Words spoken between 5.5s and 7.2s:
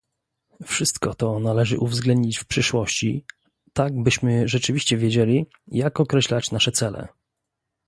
jak określać nasze cele